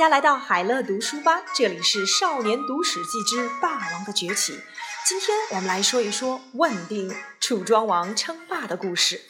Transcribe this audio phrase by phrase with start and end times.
[0.00, 4.54] 大家来到海乐读书吧，这里是《少年读史记之霸王的崛起》。
[5.06, 9.20] 今天我们来说一说问鼎楚庄王称霸的故事。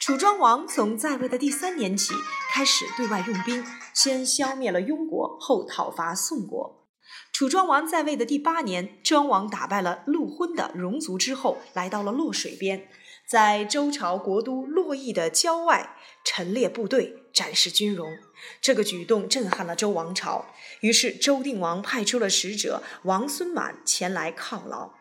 [0.00, 2.14] 楚庄王从在位的第三年起，
[2.50, 3.62] 开始对外用兵，
[3.92, 6.88] 先消灭了庸国，后讨伐宋国。
[7.30, 12.88] 楚庄王在位的第八年，庄王打败了陆昏的戎族之后，来到了洛水边。
[13.28, 15.94] 在周朝国都洛邑的郊外
[16.24, 18.16] 陈列部队，展示军容。
[18.62, 20.46] 这个举动震撼了周王朝，
[20.80, 24.92] 于是周定王派出了使者王孙满前来犒劳。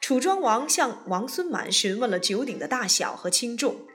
[0.00, 3.86] 楚庄王向王孙满询问了九鼎的大小和轻重。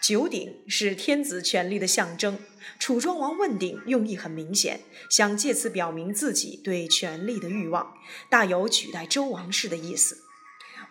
[0.00, 2.38] 九鼎是天子权力的象征，
[2.78, 4.80] 楚庄王问鼎用意很明显，
[5.10, 7.94] 想借此表明自己对权力的欲望，
[8.28, 10.18] 大有取代周王室的意思。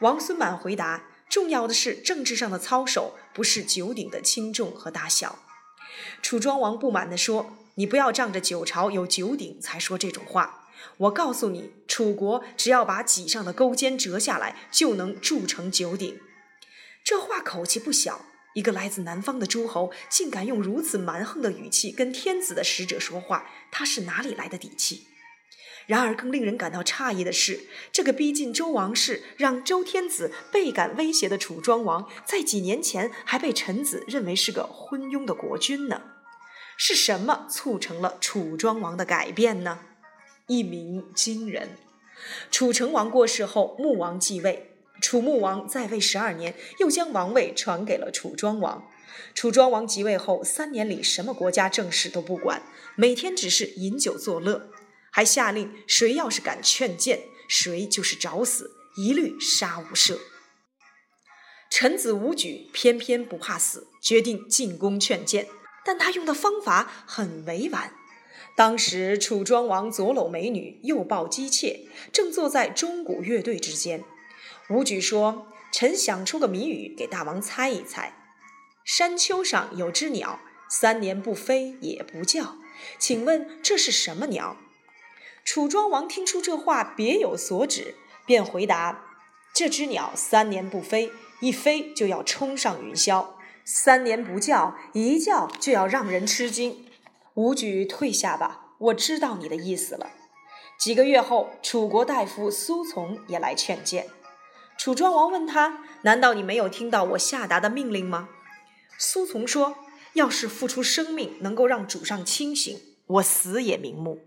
[0.01, 1.05] 王孙满回答。
[1.29, 5.37] 重要的是政治上的操守，不是九鼎的轻重和大小。
[6.21, 10.69] 楚庄王不满地说：“你不要仗着九朝有九鼎才说这种话。
[10.97, 16.19] 我告诉你，楚国只要把脊上的钩尖折下来，就能铸成九鼎。”
[17.03, 25.07] 这话口气不小，一个来自南方的诸侯竟敢用如此蛮横的语气跟天子的使者说话，他是哪里来的底气？
[25.89, 36.03] 然而，更令人感到诧异的是，这个逼近周王室、让周天子倍感威胁的楚庄王，在几年前还被臣子认为是个昏庸的国君呢？
[36.77, 39.79] 是什么促成了楚庄王的改变呢？
[40.45, 41.69] 一鸣惊人。
[42.51, 44.75] 楚成王过世后，穆王继位。
[45.01, 48.87] 楚穆王在位十二年，又将王位传给了楚庄王。
[49.33, 52.61] 楚庄王即位后，三年里什么国家政事都不管，
[52.95, 54.69] 每天只是饮酒作乐。
[55.11, 60.19] 还下令，谁要是敢劝谏，谁就是找死，一律杀无赦。
[61.71, 65.47] 臣子武举偏偏不怕死，决定进宫劝谏，
[65.85, 67.93] 但他用的方法很委婉。
[68.55, 74.03] 当时楚庄王左搂美女，右抱姬妾，正坐在钟鼓乐队之间。
[74.69, 78.13] 武举说：“臣想出个谜语给大王猜一猜。
[78.83, 82.57] 山丘上有只鸟，三年不飞也不叫，
[82.97, 84.57] 请问这是什么鸟？”
[85.51, 89.03] 楚庄王听出这话别有所指，便回答
[89.51, 93.29] ：“这只鸟三年不飞，一飞就要冲上云霄；
[93.65, 96.85] 三年不叫，一叫就要让人吃惊。”
[97.33, 100.11] 武举退下吧，我知道你的意思了。
[100.79, 104.05] 几个月后，楚国大夫苏从也来劝谏。
[104.77, 108.29] 楚庄王问他：“难道你没有听到我下达的命令吗？”
[108.99, 109.77] 苏从说
[110.13, 114.19] ：“要是付出生命能够让主上清醒，我死也瞑目。”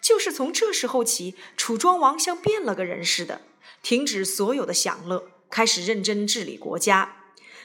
[0.00, 3.42] 就是从这时候起，楚庄王像变了个人似的，
[3.82, 7.16] 停止所有的享乐，开始认真治理国家。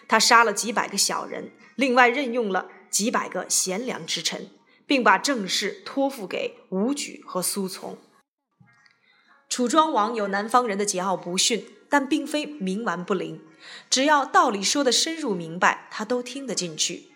[0.08, 4.52] 他杀了几百个小人，另外任用了几百个贤良之臣，
[4.86, 7.98] 并把政事托付给武举和苏从。
[9.50, 13.42] 楚庄王有南方人的桀骜不驯，但并非冥顽不灵，
[13.90, 17.15] 只要道理说得深入明白，他都听得进去。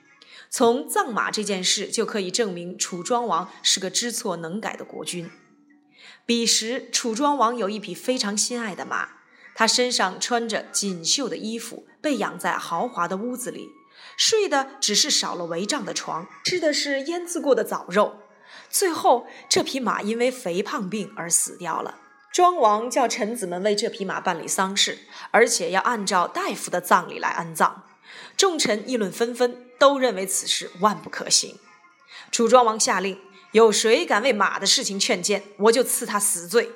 [0.49, 5.29] 从葬马这件事就可以证明楚庄王是个知错能改的国君。
[6.25, 9.09] 彼时，楚庄王有一匹非常心爱的马，
[9.55, 13.69] 他身上穿着锦绣的衣服，被养在豪华的屋子里，
[14.17, 18.21] 睡的只是少了帷帐的床，吃的是腌制过的枣肉。
[18.69, 21.99] 最后，这匹马因为肥胖病而死掉了。
[22.31, 24.99] 庄王叫臣子们为这匹马办理丧事，
[25.31, 27.83] 而且要按照大夫的葬礼来安葬。
[28.37, 29.65] 众臣议论纷纷。
[29.79, 31.57] 都认为此事万不可行。
[32.33, 33.17] 楚庄王下令：
[33.53, 36.73] 有谁敢为马的事情劝谏，我就赐他死罪。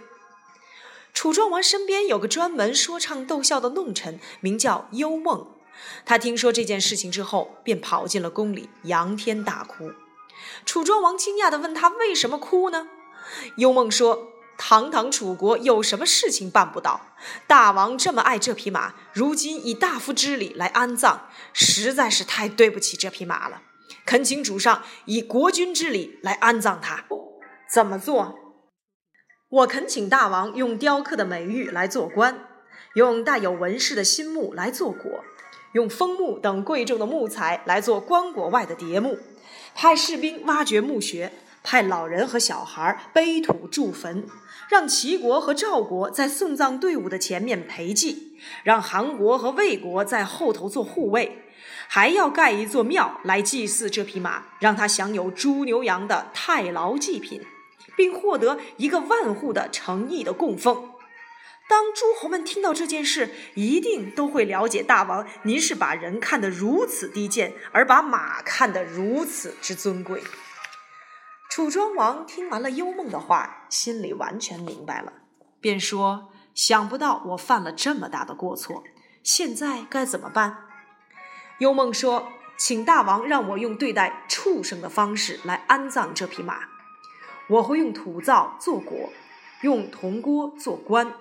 [1.13, 5.47] 楚庄王身边有个专门说唱逗笑的弄臣，名叫幽梦。
[6.05, 9.91] 他听说这件事情之后，便跑进了宫里，仰天大哭。
[10.65, 12.87] 楚庄王惊讶地问他为什么哭呢？
[13.57, 14.29] 幽梦说。
[14.57, 17.15] 堂堂楚国有什么事情办不到？
[17.47, 21.21] 大王这么爱这匹马，如今以大夫之礼来安葬，
[21.51, 23.63] 实在是太对不起这匹马了。
[24.05, 27.05] 恳请主上以国君之礼来安葬他。
[27.71, 28.35] 怎么做？
[29.49, 32.47] 我恳请大王用雕刻的美玉来做棺，
[32.95, 35.21] 用带有纹饰的新木来做椁，
[35.73, 39.19] 用枫木等贵重的木材来做棺椁外的叠木，
[39.75, 41.33] 派士兵挖掘墓穴。
[41.65, 44.27] 派老人和小孩背土筑坟，
[44.73, 51.43] 让齐国和赵国在送葬队伍的前面陪祭，让韩国和魏国在后头做护卫，
[51.87, 57.45] 还要盖一座庙来祭祀这匹马，让他享有猪牛羊的太牢祭品，
[57.95, 60.89] 并获得一个万户的诚意的供奉。
[61.69, 70.23] 当诸侯们听到这件事，一定都会了解大王您是把人看得如此低贱，而把马看得如此之尊贵。
[71.55, 75.13] 楚庄王听完了幽梦的话，心里完全明白了，
[75.61, 78.83] 便说：“想不到我犯了这么大的过错，
[79.21, 80.65] 现在该怎么办？”
[81.61, 86.61] 幽梦说：“请大王让我用对待畜生的方式来安葬这匹马，
[87.47, 89.09] 我会用土灶做椁，
[89.61, 91.13] 用铜锅做棺，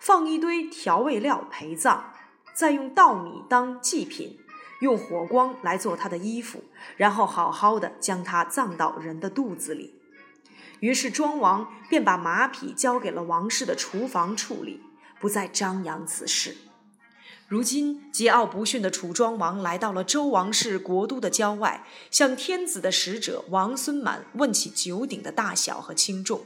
[0.00, 2.06] 放一堆调味料陪葬，
[2.52, 4.40] 再用稻米当祭品。”
[4.80, 6.64] 用火光来做他的衣服，
[6.96, 9.94] 然后好好的将他葬到人的肚子里。
[10.80, 14.82] 于是庄王便把马匹交给了王室的厨房处理，
[15.18, 16.56] 不再张扬此事。
[17.48, 26.42] 如今桀骜不驯的楚庄王来到了周王室国都的郊外，向天子的使者王孙满问起九鼎的大小和轻重。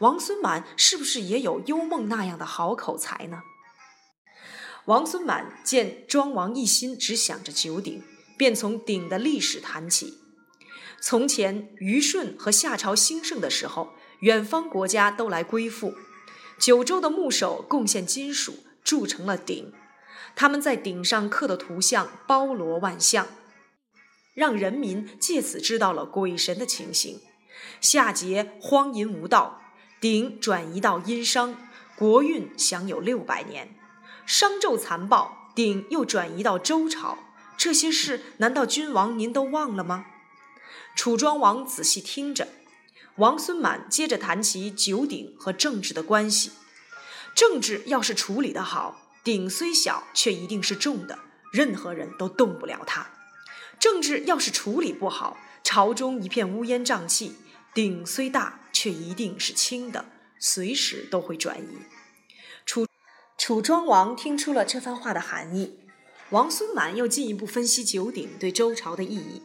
[0.00, 3.42] 王孙满是不是也有幽梦那样的好口才呢？
[4.86, 8.02] 王孙满见庄王一心只想着九鼎，
[8.36, 10.18] 便从鼎的历史谈起。
[11.00, 15.94] 从前虞舜和夏朝兴盛的时候，远方国家都来归附，
[16.58, 19.72] 九州的牧首贡献金属铸成了鼎，
[20.34, 23.26] 他们在鼎上刻的图像包罗万象，
[24.34, 27.20] 让人民借此知道了鬼神的情形。
[27.80, 29.62] 夏桀荒淫无道，
[30.00, 33.74] 鼎转移到殷商，国运享有六百年。
[34.30, 37.18] 商纣残暴，鼎又转移到周朝，
[37.56, 40.06] 这些事难道君王您都忘了吗？
[40.94, 42.46] 楚庄王仔细听着，
[43.16, 46.52] 王孙满接着谈起九鼎和政治的关系。
[47.34, 51.18] 政治要是处理得好，鼎虽小，却一定是重的，
[51.52, 53.06] 任何人都动不了它；
[53.80, 57.34] 政治要是处理不好，朝中一片乌烟瘴气，
[57.74, 60.04] 鼎虽大，却一定是轻的，
[60.38, 61.78] 随时都会转移。
[62.64, 62.86] 楚
[63.50, 65.80] 楚庄王听出了这番话的含义，
[66.28, 69.42] 王孙满又进一步分析九鼎对周朝的意义。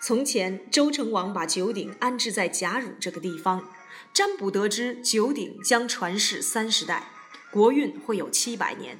[0.00, 3.70] 从前，周成王把九鼎安置在贾汝这个地方，
[4.12, 7.12] 占卜得知九鼎将传世三十代，
[7.52, 8.98] 国运会有七百年。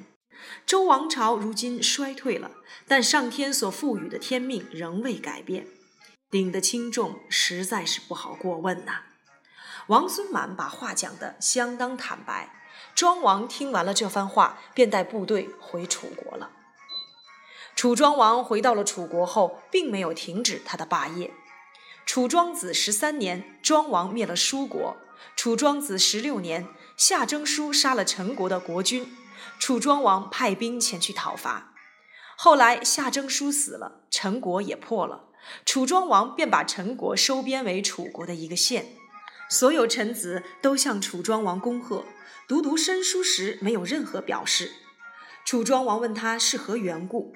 [0.65, 2.51] 周王朝如今衰退了，
[2.87, 5.67] 但上天所赋予的天命仍未改变，
[6.31, 9.01] 鼎的轻重实在是不好过问呐。
[9.87, 12.55] 王孙满把话讲得相当坦白。
[12.95, 16.51] 庄王听完了这番话，便带部队回楚国了。
[17.75, 21.31] 楚庄王回到了楚国后，并没有停止他的霸业。
[22.05, 24.97] 楚庄子十三年，庄王灭了舒国；
[25.35, 26.67] 楚庄子十六年，
[26.97, 29.15] 夏征舒杀了陈国的国君，
[29.59, 31.73] 楚庄王派兵前去讨伐。
[32.35, 35.25] 后来夏征舒死了，陈国也破了，
[35.65, 38.95] 楚庄王便把陈国收编为楚国的一个县。
[39.49, 42.03] 所有臣子都向楚庄王恭贺。
[42.47, 44.71] 读读申书时没有任何表示。
[45.45, 47.33] 楚庄王问他是何缘故，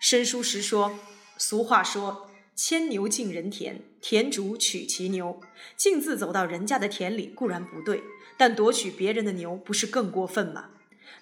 [0.00, 0.98] 申书时说
[1.38, 5.40] ：“俗话说，牵牛进人田，田主取其牛。
[5.76, 8.02] 径自走到人家的田里固然不对，
[8.36, 10.70] 但夺取别人的牛不是更过分吗？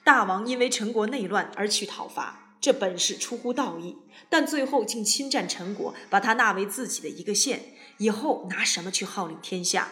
[0.02, 3.98] 大王因为陈国内乱而去讨伐，这本是出乎道义，
[4.30, 9.88] 但最后竟侵占陈国，把他纳为自己的一个县，以后拿什么去号令天下？”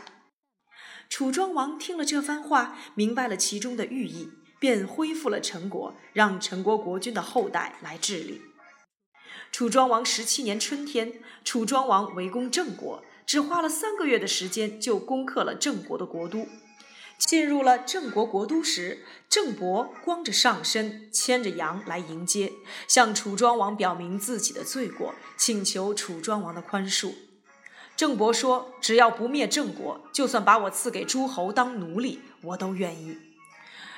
[1.08, 8.42] 楚庄王听了这番话，明白了其中的寓意，便恢复了陈国，让陈国国君的后代来治理。
[9.50, 16.46] 楚庄王十七年春天，楚庄王围攻郑国，只花了三个月的时间就攻克了郑国的国都。
[17.18, 22.52] 进入了郑国国都时，郑伯光着上身，牵着羊来迎接，
[22.86, 27.14] 向楚庄王表明自己的罪过，请求楚庄王的宽恕。
[27.98, 33.18] 郑伯说：“只要不灭郑国，就算把我赐给诸侯当奴隶，我都愿意。”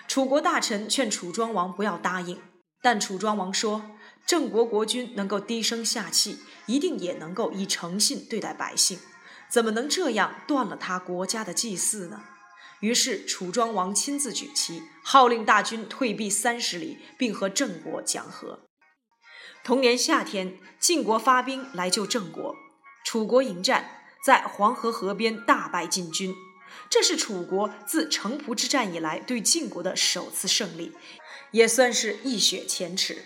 [0.08, 2.40] 楚国大臣劝楚庄王不要答应，
[2.80, 3.90] 但楚庄王说
[4.24, 8.98] ：“郑国国君能够低声下气，一定也能够以诚信对待百姓，
[9.50, 12.22] 怎么能这样断了他国家的祭祀呢？”
[12.80, 18.60] 于是楚庄王亲自举旗，号令大军退避三十里，并和郑国讲和。
[19.62, 22.56] 同年夏天，晋国发兵来救郑国。
[23.10, 26.32] 楚国迎战，在黄河河边大败晋军，
[26.88, 30.92] 这是楚国自城濮之战以来对晋国的首次胜利，
[31.50, 33.24] 也算是一雪前耻。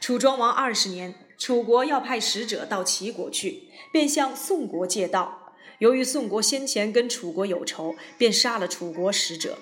[0.00, 5.52] 楚庄王二十年，楚国要派使者到齐国去，便向宋国借道。
[5.80, 9.58] 由于宋国先前跟楚国有仇，便杀了楚国使者。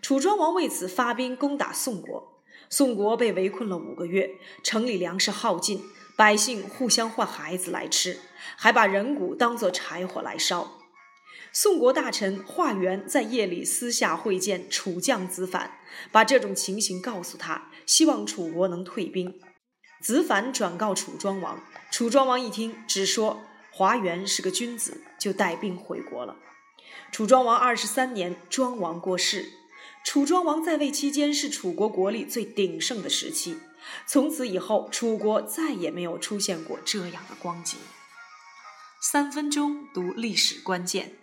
[0.00, 2.40] 楚庄王为此发兵攻打宋国，
[2.70, 4.30] 宋国被围困了五个月，
[4.62, 5.82] 城里粮食耗尽。
[6.16, 8.18] 百姓互相换孩子来吃，
[8.56, 10.78] 还把人骨当作柴火来烧。
[11.52, 15.78] 宋国大臣华元在夜里私下会见楚将子反，
[16.10, 19.38] 把这种情形告诉他，希望楚国能退兵。
[20.00, 26.36] 子反转告楚庄王，楚庄王一听，只说华元是个君子，就带兵回国了。
[27.12, 29.52] 楚庄王二十三年，庄王过世。
[30.04, 33.58] 楚庄王在位期间是楚国国力最鼎盛的时期，
[34.06, 37.78] 从此以后，楚国再也没有出现过这样的光景。
[39.00, 41.16] 三分钟读历史关键：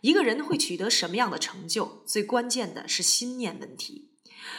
[0.00, 4.10] 一个人会取得什么样的成就，最关键的是心念问题。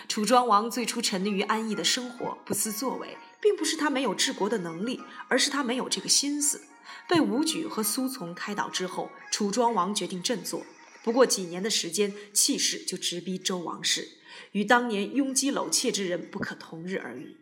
[0.08, 6.62] 楚庄王最初沉溺于安逸的生活，不思作为，并不是他没有治国的能力，而是他没有这个心思。
[7.08, 10.66] 被武举和苏从开导之后，楚庄王决定振作。
[11.08, 14.10] 不过几年的时间，气势就直逼周王室，
[14.52, 17.38] 与当年拥挤搂妾之人不可同日而语。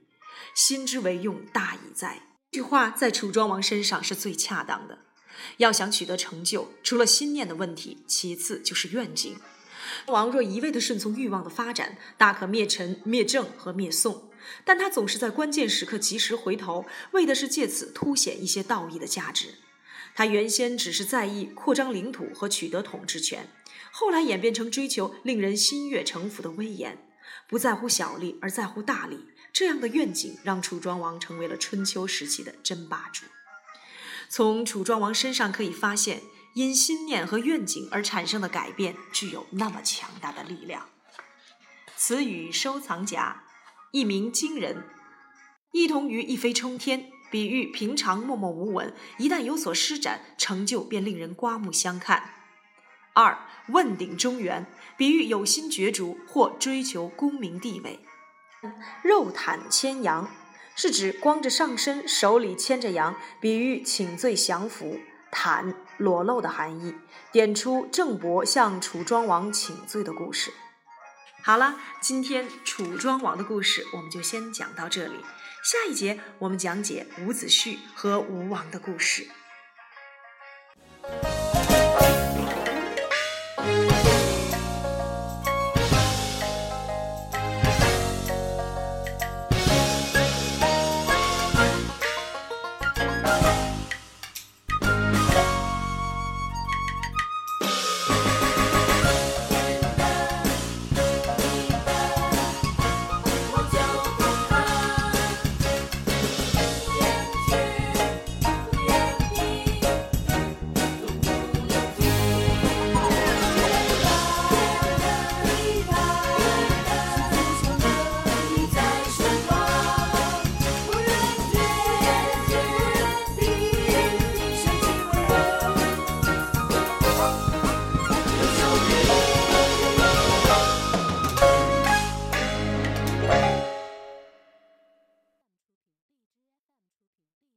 [0.53, 2.21] 心之为用，大矣哉。
[2.51, 4.99] 这句话在楚庄王身上是最恰当的。
[5.57, 9.35] 要想取得成就，除了心念的问题，其次就是愿景。
[10.05, 14.29] 王若一味地顺从欲望的发展，大可灭陈、灭郑和灭宋，
[14.63, 19.55] 但他总是在关键时刻及时回头，为的是借此凸显一些道义的价值。
[20.15, 23.49] 他原先只是在意扩张领土和取得统治权，
[23.91, 27.05] 后来演变成追求令人心悦诚服的威严，
[27.49, 29.27] 不在乎小利而在乎大利。
[29.51, 33.25] 这样的愿景让楚庄王成为了春秋时期的真霸主。
[34.29, 36.21] 从楚庄王身上可以发现，
[36.55, 40.89] 因心念和愿景而产生的改变具有那么强大的力量。
[41.97, 43.43] 词语收藏夹，
[43.91, 44.83] 一鸣惊人，
[45.71, 47.11] 异同于一飞冲天。
[47.35, 52.29] 比喻平常默默无闻，一旦有所施展，成就便令人刮目相看。
[53.11, 53.37] 二
[53.67, 54.65] 问鼎中原，
[54.95, 57.99] 比喻有心角逐或追求功名地位。
[59.03, 60.31] 肉袒牵羊，
[60.77, 65.01] 是指光着上身，手里牵着羊，比喻请罪降服。
[65.29, 66.95] 袒裸露的含义，
[67.33, 70.53] 点出郑伯向楚庄王请罪的故事。
[71.43, 75.15] 好了，今天楚庄王的故事我们就先讲到这里。
[75.65, 79.27] 下一节我们讲解伍子胥和吴王的故事。